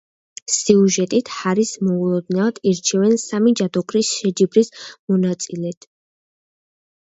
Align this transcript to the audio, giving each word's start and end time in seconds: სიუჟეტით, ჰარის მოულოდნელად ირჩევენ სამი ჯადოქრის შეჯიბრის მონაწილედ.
სიუჟეტით, 0.51 1.27
ჰარის 1.39 1.73
მოულოდნელად 1.87 2.57
ირჩევენ 2.71 3.15
სამი 3.25 3.55
ჯადოქრის 3.61 4.11
შეჯიბრის 4.17 4.75
მონაწილედ. 5.13 5.91